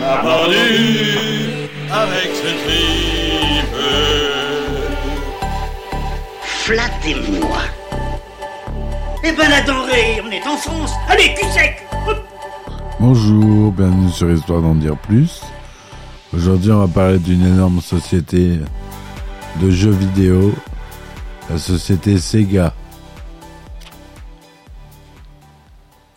[0.00, 3.76] On a pendu avec ce tripe.
[6.42, 7.58] Flattez-moi.
[9.22, 10.92] Eh ben la denrée, on est en France.
[11.06, 11.86] Allez, cul sec
[12.98, 15.42] Bonjour, bienvenue sur Histoire d'en dire plus.
[16.32, 18.58] Aujourd'hui, on va parler d'une énorme société
[19.60, 20.54] de jeux vidéo,
[21.50, 22.72] la société Sega.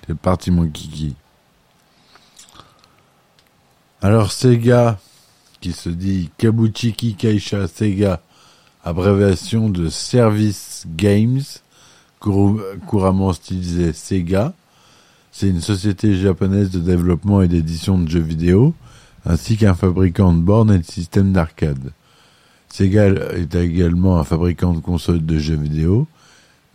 [0.07, 1.15] C'est parti mon kiki.
[4.05, 4.99] Alors Sega,
[5.61, 8.19] qui se dit Kabuchiki Kaisha Sega,
[8.83, 11.39] abréviation de Service Games,
[12.19, 14.51] couramment stylisé Sega,
[15.31, 18.75] c'est une société japonaise de développement et d'édition de jeux vidéo,
[19.25, 21.93] ainsi qu'un fabricant de bornes et de systèmes d'arcade.
[22.67, 26.07] Sega est également un fabricant de consoles de jeux vidéo,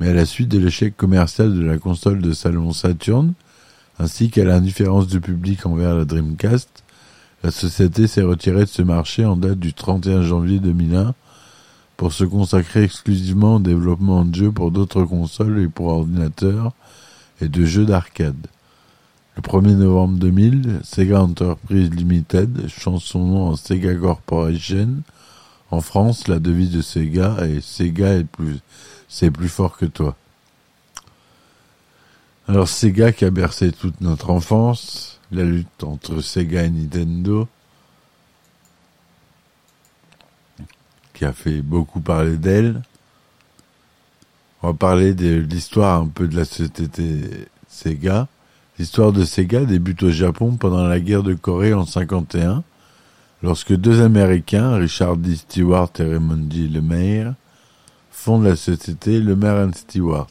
[0.00, 3.34] mais à la suite de l'échec commercial de la console de salon Saturn,
[3.98, 6.84] ainsi qu'à l'indifférence du public envers la Dreamcast,
[7.42, 11.14] la société s'est retirée de ce marché en date du 31 janvier 2001
[11.97, 16.72] pour se consacrer exclusivement au développement de jeux pour d'autres consoles et pour ordinateurs
[17.41, 18.47] et de jeux d'arcade.
[19.36, 25.03] Le 1er novembre 2000, Sega Enterprise Limited change son nom en Sega Corporation.
[25.70, 28.59] En France, la devise de Sega est Sega est plus,
[29.09, 30.16] c'est plus fort que toi.
[32.48, 37.48] Alors Sega qui a bercé toute notre enfance, la lutte entre Sega et Nintendo,
[41.15, 42.83] qui a fait beaucoup parler d'elle.
[44.62, 48.28] On va parler de l'histoire un peu de la société Sega.
[48.78, 52.62] L'histoire de Sega débute au Japon pendant la guerre de Corée en 51,
[53.43, 55.37] lorsque deux Américains, Richard D.
[55.37, 56.69] Stewart et Raymond D.
[56.69, 57.34] Lemaire,
[58.11, 60.28] fondent la société Lemaire Stewart,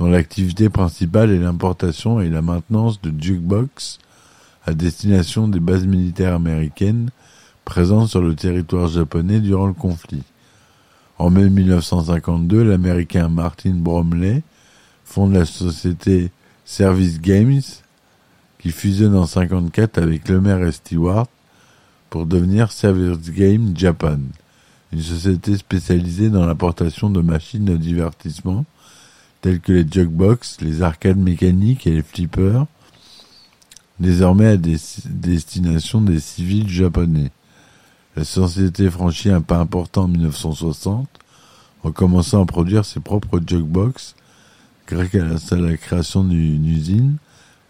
[0.00, 3.98] dont l'activité principale est l'importation et la maintenance de jukebox
[4.64, 7.10] à destination des bases militaires américaines
[7.66, 10.22] présentes sur le territoire japonais durant le conflit.
[11.18, 14.42] En mai 1952, l'américain Martin Bromley
[15.04, 16.30] fonde la société
[16.64, 17.60] Service Games,
[18.58, 21.26] qui fusionne en 54 avec Lemaire et Stewart
[22.08, 24.20] pour devenir Service Game Japan,
[24.94, 28.64] une société spécialisée dans l'importation de machines de divertissement
[29.40, 32.66] telles que les jukebox, les arcades mécaniques et les flippers,
[33.98, 37.30] désormais à des destination des civils japonais.
[38.16, 41.08] La société franchit un pas important en 1960
[41.82, 44.14] en commençant à produire ses propres jukebox
[44.86, 47.16] grâce à la création d'une usine,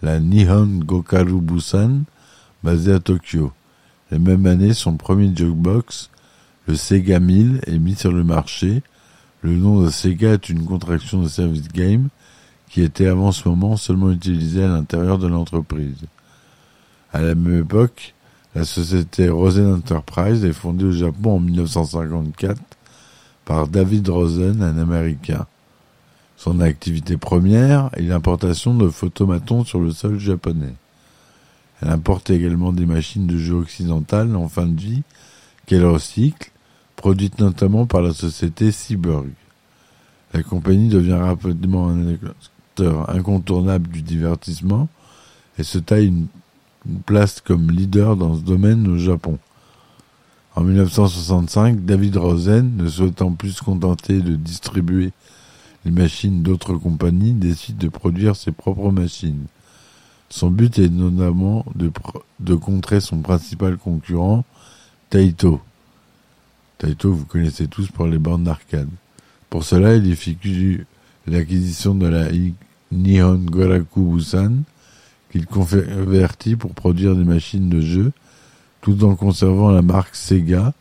[0.02, 2.04] la Nihon Gokaru Busan,
[2.62, 3.52] basée à Tokyo.
[4.10, 6.10] La même année, son premier jukebox,
[6.66, 8.82] le Sega 1000, est mis sur le marché.
[9.42, 12.08] Le nom de Sega est une contraction de Service Game
[12.68, 16.04] qui était avant ce moment seulement utilisé à l'intérieur de l'entreprise.
[17.12, 18.14] À la même époque,
[18.54, 22.60] la société Rosen Enterprise est fondée au Japon en 1954
[23.44, 25.46] par David Rosen, un Américain.
[26.36, 30.74] Son activité première est l'importation de photomatons sur le sol japonais.
[31.82, 35.02] Elle importe également des machines de jeux occidentales en fin de vie
[35.66, 36.50] qu'elle recycle,
[37.00, 39.28] produites notamment par la société Seaburg.
[40.34, 44.86] La compagnie devient rapidement un acteur incontournable du divertissement
[45.58, 49.38] et se taille une place comme leader dans ce domaine au Japon.
[50.54, 55.12] En 1965, David Rosen, ne souhaitant plus se contenter de distribuer
[55.86, 59.46] les machines d'autres compagnies, décide de produire ses propres machines.
[60.28, 64.44] Son but est notamment de contrer son principal concurrent,
[65.08, 65.62] Taito.
[66.80, 68.88] Taito, vous connaissez tous pour les bornes d'arcade.
[69.50, 70.86] Pour cela, il effectue
[71.26, 72.28] l'acquisition de la
[72.90, 74.62] Nihon Goraku Busan,
[75.30, 78.12] qu'il convertit pour produire des machines de jeu,
[78.80, 80.72] tout en conservant la marque Sega.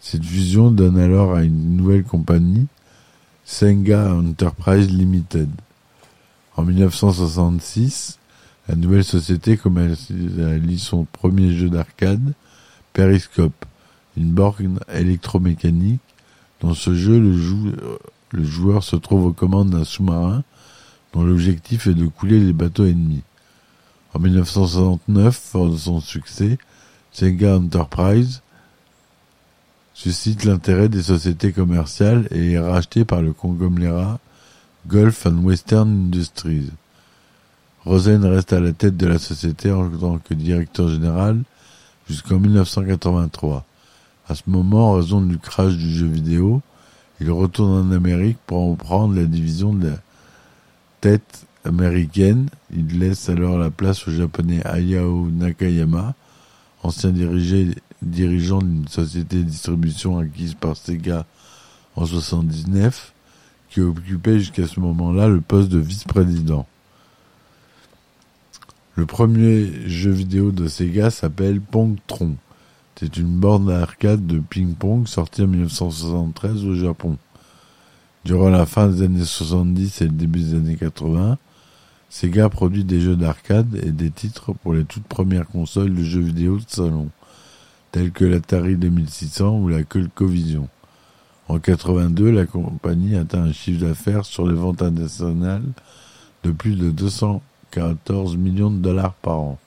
[0.00, 2.66] Cette fusion donne alors à une nouvelle compagnie,
[3.46, 5.48] Senga Enterprise Limited.
[6.56, 8.18] En 1966,
[8.68, 12.34] la nouvelle société commercialise son premier jeu d'arcade,
[12.92, 13.64] Periscope,
[14.18, 16.00] une borne électromécanique.
[16.60, 17.72] Dans ce jeu, le, jou
[18.32, 20.42] le joueur se trouve aux commandes d'un sous-marin
[21.12, 23.22] dont l'objectif est de couler les bateaux ennemis.
[24.14, 26.58] En 1969, fort de son succès,
[27.12, 28.42] Sega Enterprise
[29.94, 34.18] suscite l'intérêt des sociétés commerciales et est racheté par le conglomérat
[34.86, 36.70] Gulf and Western Industries.
[37.84, 41.42] Rosen reste à la tête de la société en tant que directeur général
[42.08, 43.64] jusqu'en 1983.
[44.28, 46.60] À ce moment, en raison du crash du jeu vidéo,
[47.20, 49.96] il retourne en Amérique pour prendre la division de la
[51.00, 52.48] tête américaine.
[52.76, 56.14] Il laisse alors la place au japonais Hayao Nakayama,
[56.82, 57.10] ancien
[58.02, 61.24] dirigeant d'une société de distribution acquise par Sega
[61.96, 63.14] en 79,
[63.70, 66.66] qui occupait jusqu'à ce moment-là le poste de vice-président.
[68.94, 72.36] Le premier jeu vidéo de Sega s'appelle Pongtron.
[72.98, 77.16] C'est une borne d'arcade de ping-pong sortie en 1973 au Japon.
[78.24, 81.38] Durant la fin des années 70 et le début des années 80,
[82.10, 86.22] Sega produit des jeux d'arcade et des titres pour les toutes premières consoles de jeux
[86.22, 87.08] vidéo de salon,
[87.92, 90.68] tels que l'Atari 2600 ou la ColecoVision.
[91.46, 95.62] En 82, la compagnie atteint un chiffre d'affaires sur les ventes internationales
[96.42, 99.58] de plus de 214 millions de dollars par an.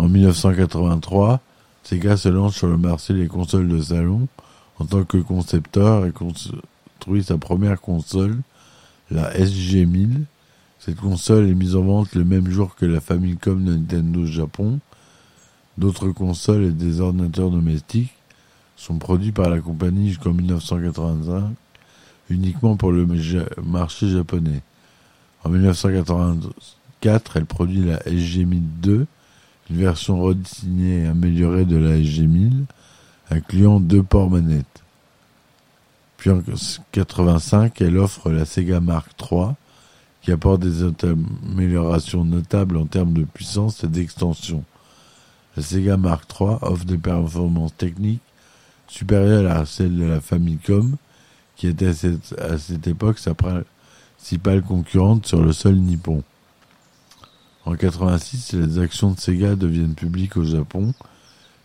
[0.00, 1.40] En 1983,
[1.82, 4.28] Sega se lance sur le marché des consoles de salon
[4.78, 8.38] en tant que concepteur et construit sa première console,
[9.10, 10.22] la SG-1000.
[10.78, 14.80] Cette console est mise en vente le même jour que la Famicom de Nintendo Japon.
[15.76, 18.14] D'autres consoles et des ordinateurs domestiques
[18.76, 21.42] sont produits par la compagnie jusqu'en 1985,
[22.30, 23.06] uniquement pour le
[23.62, 24.62] marché japonais.
[25.44, 29.04] En 1984, elle produit la SG-1002,
[29.70, 32.64] une version redessinée et améliorée de la SG-1000,
[33.30, 34.66] incluant deux ports manettes.
[36.16, 39.52] Puis en 1985, elle offre la Sega Mark III,
[40.22, 40.84] qui apporte des
[41.48, 44.64] améliorations notables en termes de puissance et d'extension.
[45.56, 48.20] La Sega Mark III offre des performances techniques
[48.86, 50.96] supérieures à celles de la Famicom,
[51.56, 56.22] qui était à cette, à cette époque sa principale concurrente sur le sol nippon.
[57.66, 60.94] En 86, les actions de Sega deviennent publiques au Japon.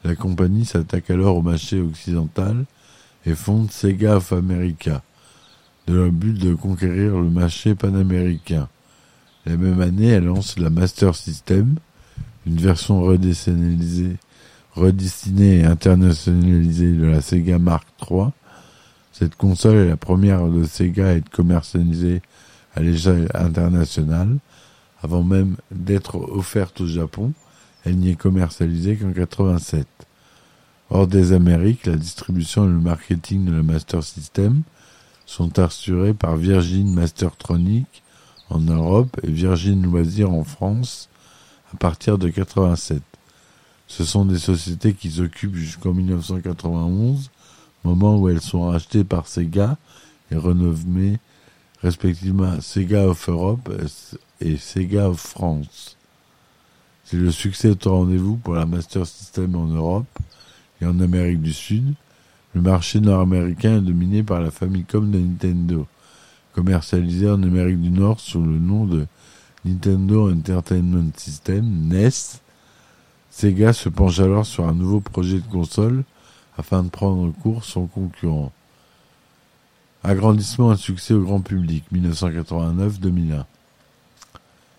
[0.04, 2.66] La compagnie s'attaque alors au marché occidental
[3.26, 5.02] et fonde Sega of America,
[5.88, 8.68] de le but de conquérir le marché panaméricain.
[9.46, 11.76] La même année, elle lance la Master System,
[12.46, 14.18] une version redessinée,
[14.76, 18.28] redessinée et internationalisée de la Sega Mark III.
[19.12, 22.22] Cette console est la première de Sega à être commercialisée
[22.76, 24.38] à l'échelle internationale.
[25.06, 27.32] Avant même d'être offerte au Japon,
[27.84, 29.86] elle n'y est commercialisée qu'en 87.
[30.90, 34.64] Hors des Amériques, la distribution et le marketing de la Master System
[35.28, 38.02] sont assurés par Virgin Mastertronic
[38.50, 41.08] en Europe et Virgin Loisirs en France
[41.72, 43.04] à partir de 87.
[43.86, 47.30] Ce sont des sociétés qui s'occupent jusqu'en 1991,
[47.84, 49.78] moment où elles sont rachetées par Sega
[50.32, 51.20] et renommées
[51.84, 53.72] respectivement Sega of Europe
[54.42, 55.98] et Sega France.
[57.04, 60.08] C'est le succès au rendez-vous pour la Master System en Europe
[60.82, 61.94] et en Amérique du Sud.
[62.54, 65.88] Le marché nord-américain est dominé par la Famicom de Nintendo,
[66.54, 69.06] commercialisée en Amérique du Nord sous le nom de
[69.66, 72.40] Nintendo Entertainment System, NES.
[73.30, 76.04] Sega se penche alors sur un nouveau projet de console
[76.58, 78.52] afin de prendre en cours son concurrent.
[80.04, 83.44] Agrandissement et succès au grand public, 1989-2001.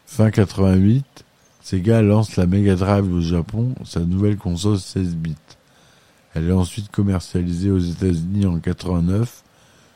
[0.06, 1.04] Fin 88,
[1.60, 5.34] Sega lance la Mega Drive au Japon, sa nouvelle console 16 bits.
[6.32, 9.42] Elle est ensuite commercialisée aux États-Unis en 89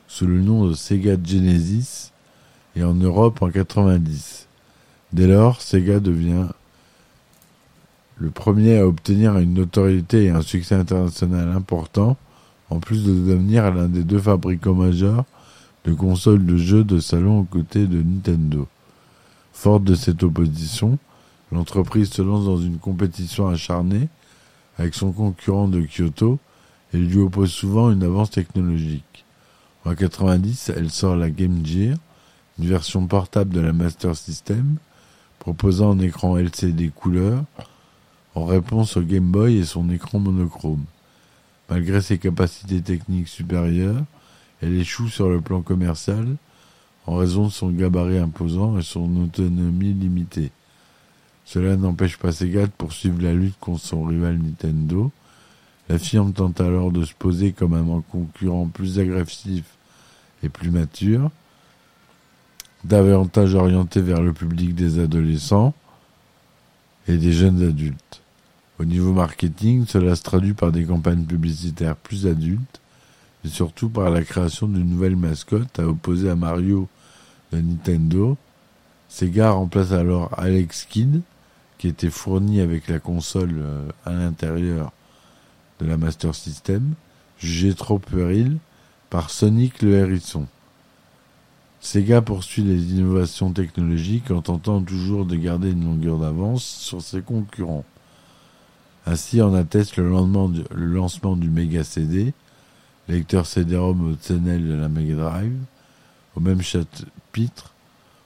[0.09, 2.11] sous le nom de Sega Genesis
[2.75, 4.49] et en Europe en 90.
[5.13, 6.49] Dès lors, Sega devient
[8.19, 12.17] le premier à obtenir une notoriété et un succès international important,
[12.69, 15.25] en plus de devenir l'un des deux fabricants majeurs
[15.85, 18.67] de consoles de jeux de salon aux côtés de Nintendo.
[19.61, 20.99] Forte de cette opposition,
[21.53, 24.09] l'entreprise se lance dans une compétition acharnée
[24.79, 26.39] avec son concurrent de Kyoto
[26.95, 29.27] et lui oppose souvent une avance technologique.
[29.85, 31.99] En 90, elle sort la Game Gear,
[32.59, 34.77] une version portable de la Master System,
[35.39, 37.45] proposant un écran LCD couleur
[38.35, 40.85] en réponse au Game Boy et son écran monochrome.
[41.69, 44.05] Malgré ses capacités techniques supérieures,
[44.63, 46.39] elle échoue sur le plan commercial
[47.11, 50.53] en raison de son gabarit imposant et son autonomie limitée.
[51.45, 55.11] Cela n'empêche pas Sega de poursuivre la lutte contre son rival Nintendo.
[55.89, 59.65] La firme tente alors de se poser comme un concurrent plus agressif
[60.45, 61.33] et plus mature,
[62.85, 65.75] davantage orienté vers le public des adolescents,
[67.09, 68.23] et des jeunes adultes.
[68.79, 72.81] Au niveau marketing, cela se traduit par des campagnes publicitaires plus adultes
[73.45, 76.89] et surtout par la création d'une nouvelle mascotte à opposer à Mario
[77.53, 78.37] de Nintendo.
[79.09, 81.23] Sega remplace alors Alex Kidd,
[81.79, 84.93] qui était fourni avec la console euh, à l'intérieur
[85.81, 86.95] de la Master System,
[87.39, 88.59] jugé trop puéril,
[89.09, 90.47] par Sonic le hérisson.
[91.81, 97.23] Sega poursuit les innovations technologiques en tentant toujours de garder une longueur d'avance sur ses
[97.23, 97.87] concurrents.
[99.07, 100.11] Ainsi en atteste le,
[100.75, 102.35] lancement du Mega CD,
[103.09, 105.57] lecteur CD-ROM optionnel de la Mega Drive.
[106.37, 106.61] Au même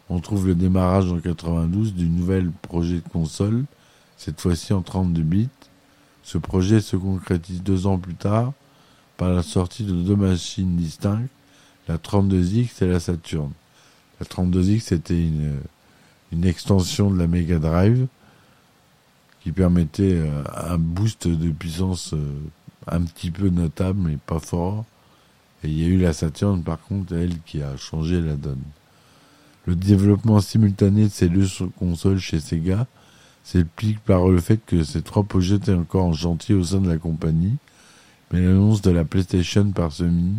[0.09, 3.65] on trouve le démarrage en 92 du nouvel projet de console,
[4.17, 5.49] cette fois-ci en 32 bits.
[6.23, 8.53] Ce projet se concrétise deux ans plus tard
[9.17, 11.31] par la sortie de deux machines distinctes,
[11.89, 13.51] la 32X et la Saturn.
[14.21, 15.61] La 32X était une,
[16.33, 18.07] une extension de la Mega Drive
[19.43, 22.41] qui permettait euh, un boost de puissance euh,
[22.87, 24.85] un petit peu notable mais pas fort.
[25.63, 28.63] Et il y a eu la Saturn par contre, elle qui a changé la donne.
[29.67, 31.47] Le développement simultané de ces deux
[31.79, 32.87] consoles chez Sega
[33.45, 36.89] s'explique par le fait que ces trois projets étaient encore en chantier au sein de
[36.89, 37.57] la compagnie,
[38.31, 40.35] mais l'annonce de la PlayStation par Sony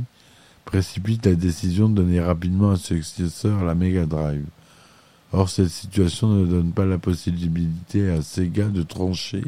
[0.66, 4.46] précipite la décision de donner rapidement un successeur à la Mega Drive.
[5.32, 9.44] Or, cette situation ne donne pas la possibilité à Sega de trancher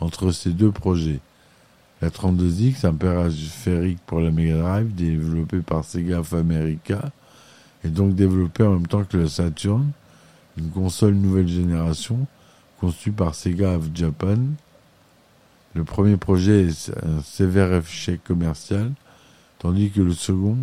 [0.00, 1.20] entre ces deux projets.
[2.00, 6.34] La 32X, un périphérique pour la Mega Drive, développé par Sega of
[7.84, 9.90] est donc développé en même temps que la Saturn,
[10.56, 12.26] une console nouvelle génération
[12.80, 14.38] conçue par Sega of Japan.
[15.74, 18.92] Le premier projet est un sévère échec commercial,
[19.58, 20.56] tandis que le second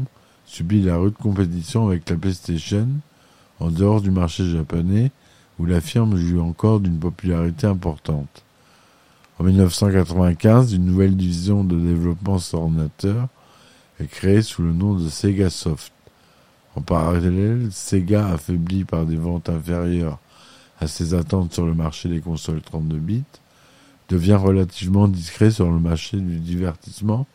[0.45, 2.87] subit la rude compétition avec la PlayStation
[3.59, 5.11] en dehors du marché japonais
[5.59, 8.43] où la firme joue encore d'une popularité importante.
[9.39, 13.27] En 1995, une nouvelle division de développement sur ordinateur
[13.99, 15.94] est créée sous le nom de Sega Soft.
[16.75, 20.19] En parallèle, Sega, affaibli par des ventes inférieures
[20.79, 23.23] à ses attentes sur le marché des consoles 32 bits,
[24.09, 27.25] devient relativement discret sur le marché du divertissement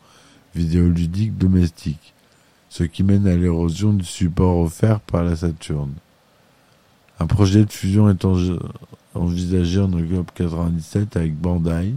[0.53, 2.13] vidéoludique domestique,
[2.69, 5.91] ce qui mène à l'érosion du support offert par la Saturn.
[7.19, 8.25] Un projet de fusion est
[9.15, 11.93] envisagé en octobre 97 avec Bandai,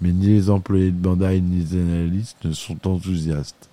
[0.00, 3.69] mais ni les employés de Bandai ni les analystes ne sont enthousiastes.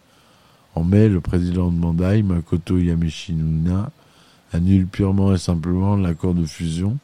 [0.77, 3.89] En mai, le président de Bandai, Makoto Yameshinuna,
[4.53, 6.99] annule purement et simplement l'accord de fusion,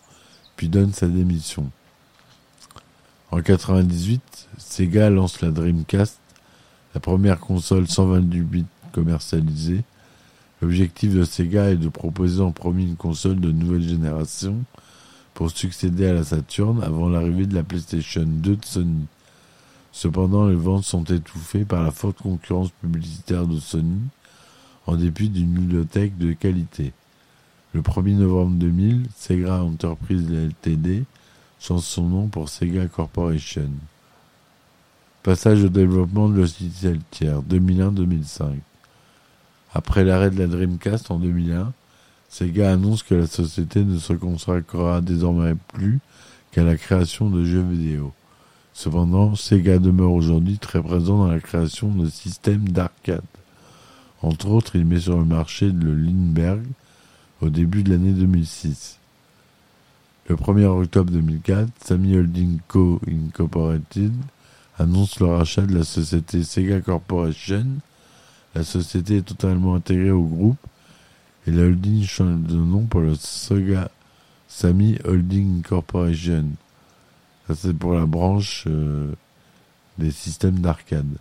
[0.56, 1.72] puis donne sa démission.
[3.32, 4.22] En 98,
[4.60, 6.20] Sega lance la Dreamcast,
[6.94, 9.82] la première console 128 bits commercialisée.
[10.62, 14.58] L'objectif de Sega est de proposer en premier une console de nouvelle génération
[15.34, 19.08] pour succéder à la Saturn avant l'arrivée de la PlayStation 2 de Sony.
[19.94, 24.02] Cependant, les ventes sont étouffées par la forte concurrence publicitaire de Sony,
[24.88, 26.94] en dépit d'une bibliothèque de qualité.
[27.74, 31.06] Le 1er novembre 2000, Sega Enterprise Ltd
[31.60, 33.70] change son nom pour Sega Corporation.
[35.22, 38.58] Passage au développement de logiciels tiers 2001-2005.
[39.76, 41.72] Après l'arrêt de la Dreamcast en 2001,
[42.30, 46.00] Sega annonce que la société ne se consacrera désormais plus
[46.52, 48.12] qu'à la création de jeux vidéo.
[48.74, 53.22] Cependant, Sega demeure aujourd'hui très présent dans la création de systèmes d'arcade.
[54.22, 56.65] Entre autres, il met sur le marché le Lindbergh
[57.42, 59.00] au début de l'année 2006.
[60.27, 63.00] Le 1er octobre 2004, Sammy Holding Co.
[63.08, 64.13] Incorporated
[64.80, 67.65] annonce le rachat de la société Sega Corporation.
[68.56, 70.58] La société est totalement intégrée au groupe
[71.46, 73.92] et la holding change de nom pour le Sega
[74.48, 76.46] Sammy Holding Corporation.
[77.48, 79.12] Ça, c'est pour la branche euh,
[79.98, 81.18] des systèmes d'arcade.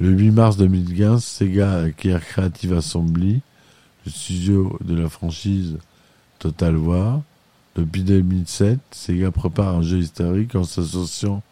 [0.00, 3.40] Le 8 mars 2015, Sega acquiert Creative Assembly,
[4.04, 5.78] le studio de la franchise
[6.40, 7.22] Total War.
[7.76, 11.42] Depuis 2007, Sega prépare un jeu historique en s'associant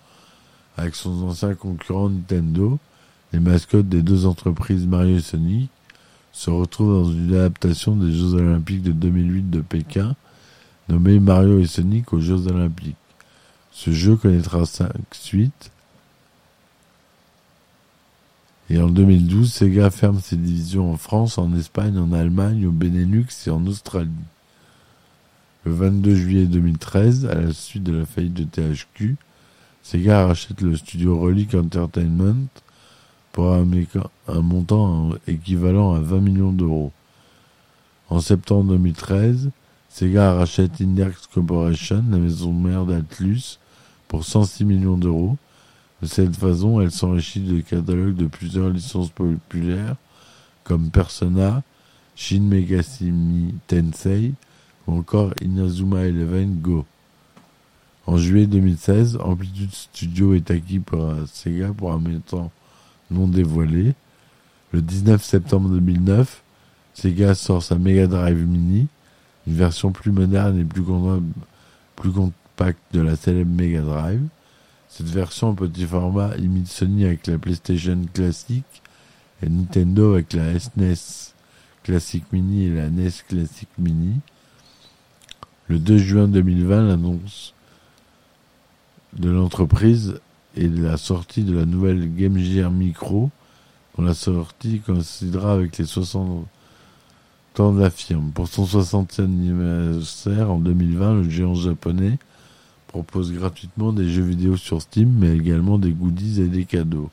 [0.77, 2.79] avec son ancien concurrent Nintendo.
[3.33, 5.71] Les mascottes des deux entreprises Mario et Sonic
[6.33, 10.17] se retrouvent dans une adaptation des Jeux Olympiques de 2008 de Pékin
[10.91, 12.97] nommé Mario et Sonic aux Jeux Olympiques.
[13.73, 15.71] Ce jeu connaîtra cinq suites.
[18.69, 23.27] Et en 2012, Sega ferme ses divisions en France, en Espagne, en Allemagne, au Benelux
[23.47, 24.11] et en Australie.
[25.65, 29.17] Le 22 juillet 2013, à la suite de la faillite de THQ,
[29.83, 32.47] Sega rachète le studio Relic Entertainment
[33.33, 33.65] pour un,
[34.43, 36.93] montant équivalent à 20 millions d'euros.
[38.09, 39.51] En septembre 2013,
[39.91, 43.59] Sega rachète Index Corporation, la maison mère d'Atlus,
[44.07, 45.37] pour 106 millions d'euros.
[46.01, 49.97] De cette façon, elle s'enrichit de catalogues de plusieurs licences populaires
[50.63, 51.65] comme Persona,
[52.15, 54.33] Shin Megami Tensei
[54.87, 56.87] ou encore Inazuma Eleven Go.
[58.07, 62.53] En juillet 2016, Amplitude Studio est acquis par Sega pour un montant
[63.11, 63.95] non dévoilé.
[64.73, 66.43] Le 19 septembre 2009,
[66.95, 68.87] Sega sort sa Mega Drive Mini,
[69.51, 70.85] une version plus moderne et plus,
[71.97, 74.23] plus compacte de la célèbre Mega Drive.
[74.89, 78.83] Cette version en petit format imite Sony avec la PlayStation classique
[79.43, 81.35] et Nintendo avec la SNES
[81.83, 84.21] Classic Mini et la NES Classic Mini.
[85.67, 87.53] Le 2 juin 2020, l'annonce
[89.15, 90.21] de l'entreprise
[90.55, 93.31] et de la sortie de la nouvelle Game Gear Micro,
[93.97, 96.47] dont la sortie coïncidera avec les 60
[98.35, 102.19] Pour son 60e anniversaire en 2020, le géant japonais
[102.87, 107.11] propose gratuitement des jeux vidéo sur Steam, mais également des goodies et des cadeaux.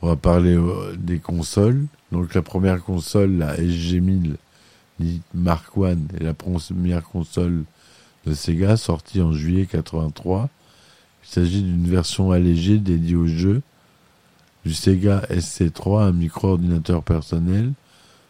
[0.00, 1.86] On va parler euh, des consoles.
[2.12, 4.36] Donc la première console, la SG1000
[5.34, 7.64] Mark I, est la première console
[8.26, 10.50] de Sega sortie en juillet 83.
[11.24, 13.62] Il s'agit d'une version allégée dédiée au jeu
[14.64, 17.72] du Sega SC3, un micro-ordinateur personnel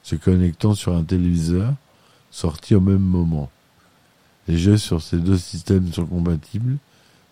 [0.02, 1.72] se connectant sur un téléviseur,
[2.30, 3.50] sorti au même moment.
[4.48, 6.76] Les jeux sur ces deux systèmes sont compatibles,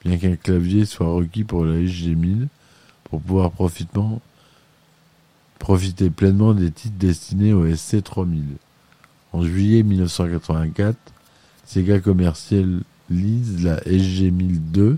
[0.05, 2.47] bien qu'un clavier soit requis pour la SG1000
[3.05, 3.51] pour pouvoir
[5.59, 8.43] profiter pleinement des titres destinés au SC3000.
[9.33, 10.97] En juillet 1984,
[11.67, 12.85] Sega commercialise
[13.63, 14.97] la SG1002,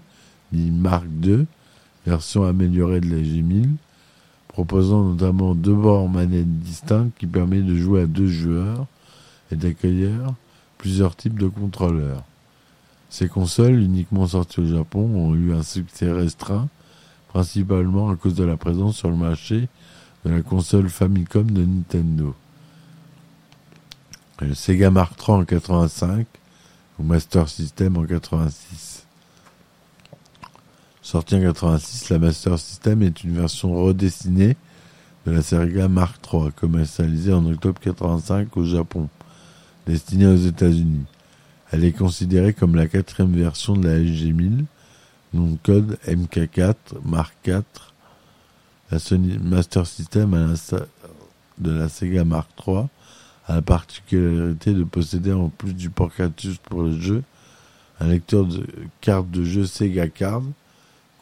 [0.52, 1.46] dit Mark II,
[2.06, 3.70] version améliorée de la SG1000,
[4.48, 8.86] proposant notamment deux bords manettes distincts qui permet de jouer à deux joueurs
[9.50, 10.34] et d'accueillir
[10.78, 12.22] plusieurs types de contrôleurs.
[13.10, 16.68] Ces consoles, uniquement sorties au Japon, ont eu un succès restreint,
[17.28, 19.68] principalement à cause de la présence sur le marché
[20.24, 22.34] de la console Famicom de Nintendo.
[24.40, 26.26] Le Sega Mark III en 85
[26.98, 28.93] ou Master System en 86.
[31.04, 34.56] Sorti en 86, la Master System est une version redessinée
[35.26, 39.10] de la Sega Mark III, commercialisée en octobre 85 au Japon,
[39.86, 41.04] destinée aux États-Unis.
[41.70, 44.64] Elle est considérée comme la quatrième version de la SG1000,
[45.34, 47.60] nom de code MK4 Mark IV
[48.90, 50.56] la Sony Master System,
[51.58, 52.86] de la Sega Mark III,
[53.46, 56.12] a la particularité de posséder en plus du port
[56.70, 57.22] pour le jeu,
[58.00, 58.66] un lecteur de
[59.02, 60.44] cartes de jeu Sega Card,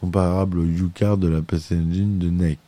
[0.03, 2.59] comparable au U-Card de la PC Engine de NEC.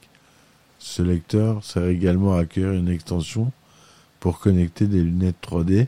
[0.79, 3.51] Ce lecteur sert également à accueillir une extension
[4.21, 5.87] pour connecter des lunettes 3D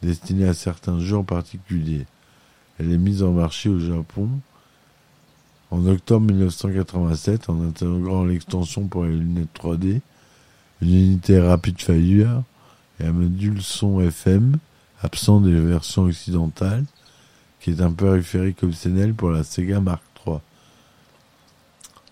[0.00, 2.06] destinées à certains jeux en particulier.
[2.78, 4.28] Elle est mise en marché au Japon
[5.72, 10.00] en octobre 1987, en intégrant l'extension pour les lunettes 3D,
[10.82, 12.44] une unité rapide fire
[13.00, 14.58] et un module son FM,
[15.02, 16.84] absent des versions occidentales,
[17.58, 20.15] qui est un périphérique optionnel pour la Sega Mark.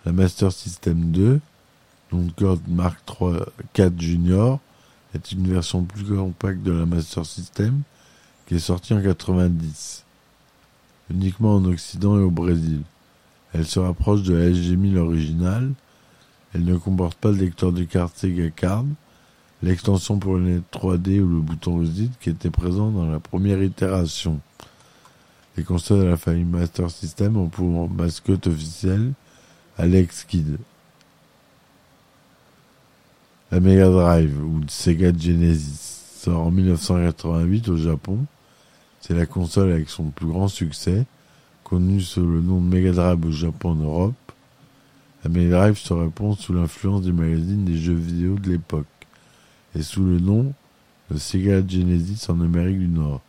[0.04, 1.40] La Master System 2,
[2.12, 3.38] donc code Mark III
[3.72, 4.60] 4 Junior,
[5.14, 7.80] est une version plus compacte de la Master System
[8.46, 10.04] qui est sortie en 90,
[11.10, 12.82] uniquement en Occident et au Brésil.
[13.54, 15.72] Elle se rapproche de la SG1000 originale.
[16.52, 18.84] Elle ne comporte pas le lecteur de carte Sega Card,
[19.62, 23.62] l'extension pour le net 3D ou le bouton reset qui était présent dans la première
[23.62, 24.38] itération.
[25.56, 29.14] Les consoles de la famille Master System ont pour mascotte officielle
[29.78, 30.58] Alex Kidd.
[33.50, 38.18] La Mega Drive ou Sega Genesis sort en 1988 au Japon.
[39.00, 41.04] C'est la console avec son plus grand succès
[41.64, 44.32] connu sous le nom de Mega Drive au Japon en Europe.
[45.24, 48.86] La Mega Drive se répond sous l'influence des magazines des jeux vidéo de l'époque
[49.74, 50.52] et sous le nom
[51.10, 53.20] de Sega Genesis en Amérique du Nord.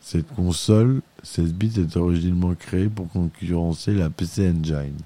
[0.00, 4.96] Cette console 16 bits est originellement créée pour concurrencer la PC Engine.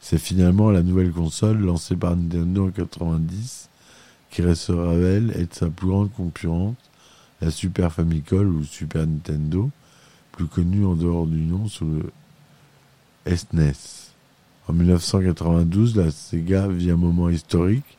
[0.00, 3.68] C'est finalement la nouvelle console lancée par Nintendo en 90
[4.30, 6.76] qui se révèle être sa plus grande concurrente,
[7.40, 9.70] la Super Famicom ou Super Nintendo,
[10.32, 13.72] plus connu en dehors du nom sous le SNES.
[13.72, 17.98] E en 1992, la Sega vit un moment historique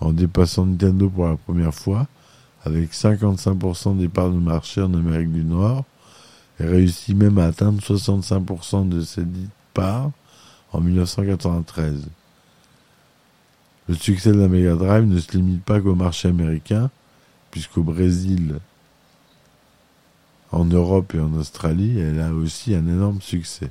[0.00, 2.06] en dépassant Nintendo pour la première fois
[2.64, 5.84] avec 55% des parts de marché en Amérique du Nord
[6.58, 10.10] et réussit même à atteindre 65% de ces dites parts
[10.76, 12.06] en 1993.
[13.88, 16.90] Le succès de la Mega Drive ne se limite pas qu'au marché américain,
[17.50, 18.58] puisqu'au Brésil,
[20.52, 23.70] en Europe et en Australie, elle a aussi un énorme succès.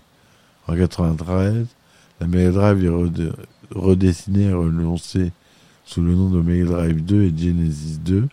[0.67, 1.67] En 93,
[2.21, 5.31] la Mega Drive est redessinée et relancée
[5.85, 8.27] sous le nom de Mega Drive 2 et Genesis 2.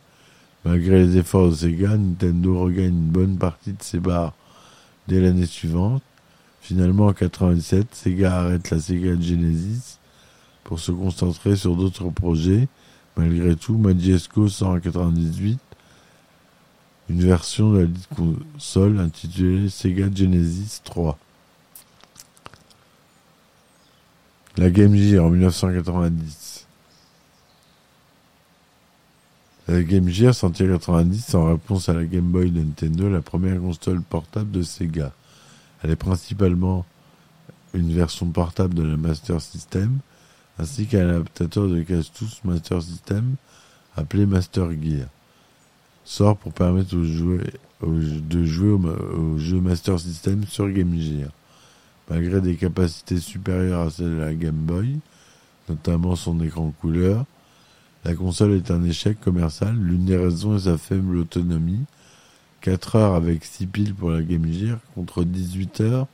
[0.65, 4.35] Malgré les efforts de Sega, Nintendo regagne une bonne partie de ses barres
[5.09, 6.03] dès l'année suivante.
[6.63, 9.99] Finalement, en 97, Sega arrête la Sega Genesis
[10.63, 12.69] pour se concentrer sur d'autres projets.
[13.17, 15.59] Malgré tout, Majesco sort en 98
[17.09, 21.19] une version de la console intitulée Sega Genesis 3.
[24.57, 26.67] La Game Gear en 1990.
[29.67, 33.61] La Game Gear sortie en 1990 en réponse à la Game Boy Nintendo, la première
[33.61, 35.13] console portable de Sega.
[35.83, 36.85] Elle est principalement
[37.75, 39.99] une version portable de la Master System,
[40.59, 43.37] ainsi qu'un adaptateur de cache-tous Master System
[43.97, 45.09] appelé Master Gear.
[46.05, 47.41] Sort pour permettre aux joueurs,
[47.83, 51.31] de jouer au, jeu Master System sur Game Gear.
[52.11, 54.99] Malgré des capacités supérieures à celles de la Game Boy,
[55.69, 57.25] notamment son écran couleur,
[58.05, 59.77] la console est un échec commercial.
[59.77, 61.85] L'une des raisons est sa faible autonomie.
[62.63, 66.07] 4 heures avec 6 piles pour la Game Gear contre 18 heures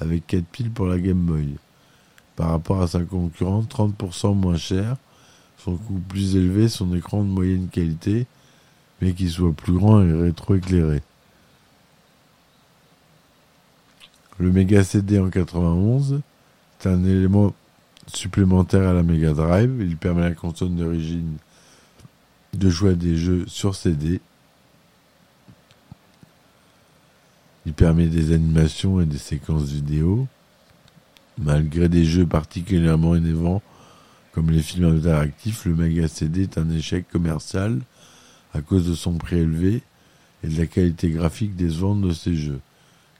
[0.00, 1.56] avec 4 piles pour la Game Boy.
[2.36, 4.96] Par rapport à sa concurrente, 30% moins cher,
[5.58, 8.26] son coût plus élevé, son écran de moyenne qualité,
[9.00, 11.02] mais qui soit plus grand et rétroéclairé.
[14.38, 16.20] Le Mega CD en 91
[16.80, 17.52] est un élément
[18.06, 19.76] supplémentaire à la Mega Drive.
[19.80, 21.36] Il permet à la console d'origine
[22.54, 24.20] de jouer à des jeux sur CD.
[27.72, 30.28] Il permet des animations et des séquences vidéo.
[31.38, 33.62] Malgré des jeux particulièrement innovants
[34.32, 37.80] comme les films interactifs, le Mega CD est un échec commercial
[38.52, 39.80] à cause de son prix élevé
[40.44, 42.60] et de la qualité graphique des ventes de ces jeux,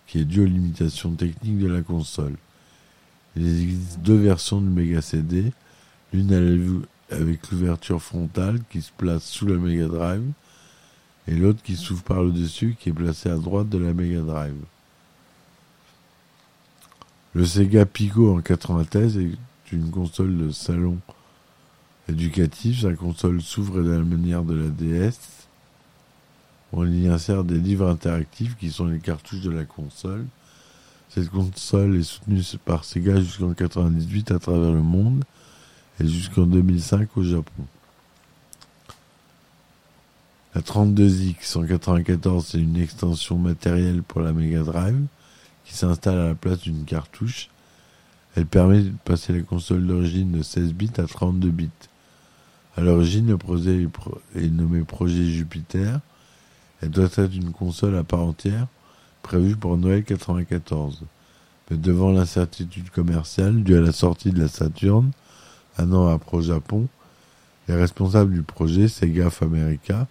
[0.06, 2.36] qui est due aux limitations techniques de la console.
[3.36, 5.50] Il existe deux versions du Mega CD,
[6.12, 10.30] l'une avec l'ouverture frontale qui se place sous la Mega Drive
[11.28, 14.20] et l'autre qui s'ouvre par le dessus qui est placée à droite de la Mega
[14.20, 14.56] Drive.
[17.34, 19.30] Le Sega Pico en 93 est
[19.72, 20.98] une console de salon
[22.08, 22.82] éducatif.
[22.82, 25.18] Sa console s'ouvre de la manière de la DS.
[26.72, 30.26] On y insère des livres interactifs qui sont les cartouches de la console.
[31.08, 35.24] Cette console est soutenue par Sega jusqu'en 98 à travers le monde
[36.00, 37.64] et jusqu'en 2005 au Japon.
[40.54, 45.00] La 32X en 94 c'est une extension matérielle pour la Mega Drive
[45.64, 47.48] qui s'installe à la place d'une cartouche.
[48.36, 51.70] Elle permet de passer la console d'origine de 16 bits à 32 bits.
[52.76, 53.86] À l'origine, le projet
[54.34, 56.00] est nommé Projet Jupiter.
[56.82, 58.66] Elle doit être une console à part entière
[59.22, 61.00] prévu pour Noël 94.
[61.70, 65.12] Mais devant l'incertitude commerciale due à la sortie de la Saturn,
[65.78, 66.88] un an après au Japon,
[67.68, 70.06] les responsables du projet, Sega of America,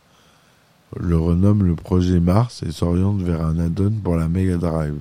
[1.00, 4.98] le renomment le projet Mars et s'orientent vers un add-on pour la Mega Drive.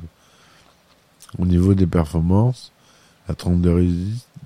[1.38, 2.72] Au niveau des performances,
[3.28, 3.88] la 32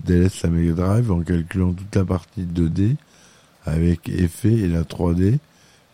[0.05, 2.97] délaisse la Mega Drive en calculant toute la partie 2D
[3.67, 5.39] avec effet et la 3D,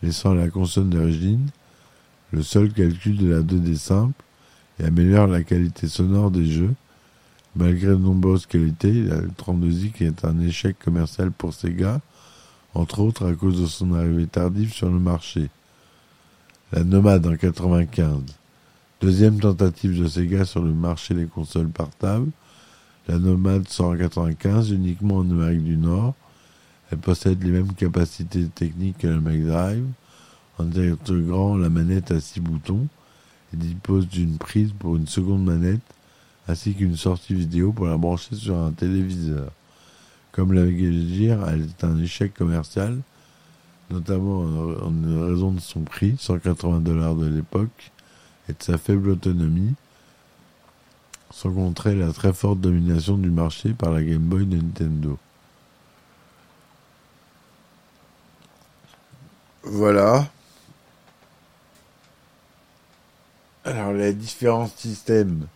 [0.03, 1.47] laissant la console d'origine
[2.31, 4.23] le seul calcul de la 2D simple
[4.79, 6.73] et améliore la qualité sonore des jeux.
[7.55, 11.99] Malgré de nombreuses qualités, la 32X est un échec commercial pour Sega,
[12.73, 15.49] entre autres à cause de son arrivée tardive sur le marché.
[16.71, 18.21] La Nomade en 95.
[19.01, 22.31] Deuxième tentative de Sega sur le marché des consoles portables.
[23.07, 26.13] La Nomade sort en 95 uniquement en Amérique du Nord.
[26.91, 29.85] Elle possède les mêmes capacités techniques que la Mega Drive
[30.59, 32.87] en intégrant la manette à 6 boutons
[33.53, 35.81] et dispose d'une prise pour une seconde manette
[36.47, 39.51] ainsi qu'une sortie vidéo pour la brancher sur un téléviseur.
[40.31, 42.99] Comme la Gear, elle est un échec commercial,
[43.89, 47.91] notamment en raison de son prix, 180 dollars de l'époque,
[48.47, 49.73] et de sa faible autonomie,
[51.31, 55.17] sans contrer la très forte domination du marché par la Game Boy de Nintendo.
[59.63, 60.29] Voilà.
[63.63, 65.47] Alors, les différents systèmes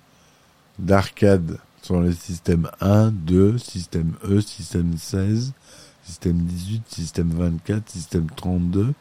[0.77, 5.53] d'arcade sont les systèmes 1, 2, système E, système 16,
[6.03, 8.93] système 18, système 24, système 32,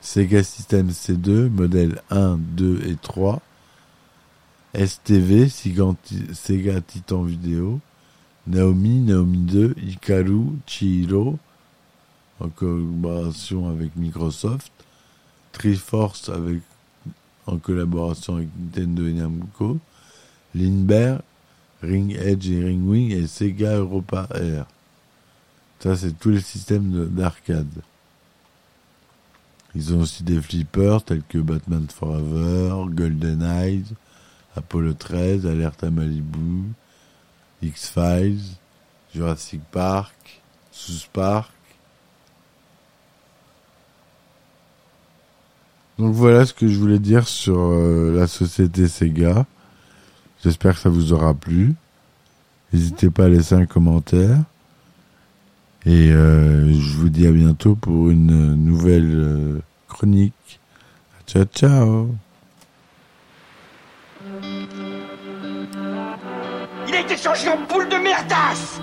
[0.00, 3.40] Sega System C2, modèle 1, 2 et 3,
[4.74, 7.78] STV, Sega Titan Vidéo,
[8.48, 11.38] Naomi, Naomi 2, Hikaru, Chihiro,
[12.40, 14.72] en collaboration avec Microsoft,
[15.52, 16.32] Triforce
[17.46, 19.78] en collaboration avec Nintendo et Namco,
[20.56, 21.20] Lindbergh,
[21.82, 24.66] Ring Edge et Ring Wing et Sega Europa Air.
[25.80, 27.70] Ça, c'est tous les systèmes de- d'arcade.
[29.74, 33.84] Ils ont aussi des flippers tels que Batman Forever, Golden Eyes,
[34.56, 36.64] Apollo 13, Alerte à Malibu,
[37.62, 38.40] X-Files,
[39.14, 41.52] Jurassic Park, South Park.
[45.98, 49.46] Donc voilà ce que je voulais dire sur euh, la société Sega.
[50.48, 51.74] J'espère que ça vous aura plu.
[52.72, 54.38] N'hésitez pas à laisser un commentaire.
[55.84, 59.58] Et euh, je vous dis à bientôt pour une nouvelle euh,
[59.88, 60.58] chronique.
[61.26, 62.14] Ciao ciao
[66.88, 68.80] Il a été changé en boule de merdasse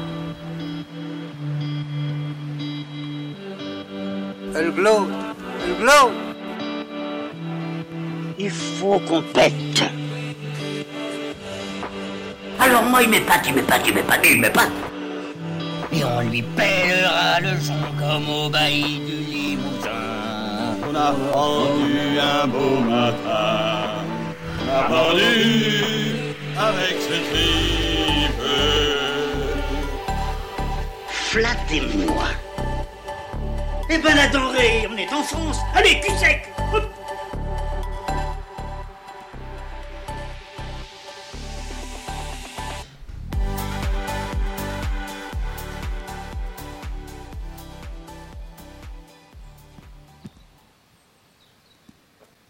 [4.56, 5.08] Elle glow.
[5.66, 6.12] Elle glow.
[8.38, 9.95] Il faut qu'on pète.
[12.90, 14.72] Moi, il m'épate, il m'épate, il m'épate, il m'épate.
[15.92, 19.90] Et on lui pèlera le son comme au bailli du Limousin.
[20.88, 23.92] On a pendu un beau matin.
[24.62, 26.26] On a pendu
[26.58, 28.46] avec ce tripe.
[31.10, 32.28] Flattez-moi.
[33.90, 35.58] Eh ben la denrée, on est en France.
[35.76, 36.55] Allez, cul sec